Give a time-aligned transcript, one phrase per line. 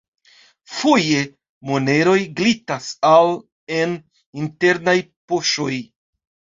[0.77, 1.19] Foje,
[1.73, 3.33] moneroj glitas al
[3.79, 3.97] en
[4.45, 5.75] internaj poŝoj.